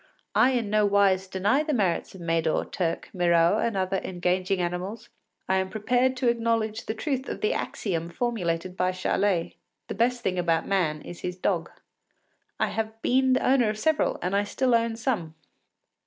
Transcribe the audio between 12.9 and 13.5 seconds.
been the